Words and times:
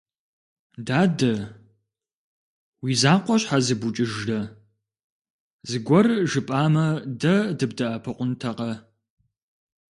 Дадэ, 0.85 1.33
уи 2.83 2.93
закъуэ 3.01 3.35
щхьэ 3.41 3.57
зыбукӀыжрэ, 3.65 4.39
зыгуэр 5.69 6.07
жыпӀамэ, 6.29 6.85
дэ 7.19 7.35
дыбдэӀэпыкъунтэкъэ? 7.57 8.71